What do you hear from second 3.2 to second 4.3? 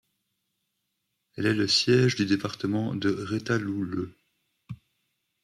Retalhuleu.